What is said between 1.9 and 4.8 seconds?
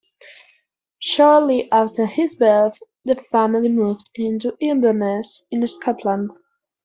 his birth the family moved to